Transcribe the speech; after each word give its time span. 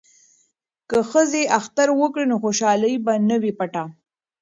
که 0.89 0.97
ښځې 1.11 1.43
اختر 1.57 1.87
وکړي 1.99 2.25
نو 2.31 2.35
خوشحالي 2.43 2.93
به 3.05 3.13
نه 3.29 3.35
وي 3.41 3.51
پټه. 3.59 3.83